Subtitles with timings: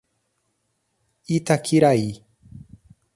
[1.35, 2.07] Itaquiraí